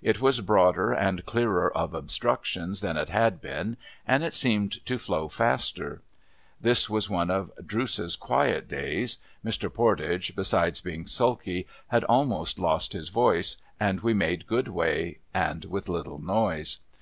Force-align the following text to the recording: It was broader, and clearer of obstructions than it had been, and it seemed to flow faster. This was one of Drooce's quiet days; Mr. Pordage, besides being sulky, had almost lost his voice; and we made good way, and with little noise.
It 0.00 0.18
was 0.18 0.40
broader, 0.40 0.92
and 0.92 1.26
clearer 1.26 1.70
of 1.76 1.92
obstructions 1.92 2.80
than 2.80 2.96
it 2.96 3.10
had 3.10 3.38
been, 3.42 3.76
and 4.08 4.24
it 4.24 4.32
seemed 4.32 4.82
to 4.86 4.96
flow 4.96 5.28
faster. 5.28 6.00
This 6.58 6.88
was 6.88 7.10
one 7.10 7.30
of 7.30 7.52
Drooce's 7.62 8.16
quiet 8.16 8.66
days; 8.66 9.18
Mr. 9.44 9.70
Pordage, 9.70 10.34
besides 10.34 10.80
being 10.80 11.04
sulky, 11.06 11.66
had 11.88 12.02
almost 12.04 12.58
lost 12.58 12.94
his 12.94 13.10
voice; 13.10 13.58
and 13.78 14.00
we 14.00 14.14
made 14.14 14.46
good 14.46 14.68
way, 14.68 15.18
and 15.34 15.66
with 15.66 15.90
little 15.90 16.18
noise. 16.18 16.78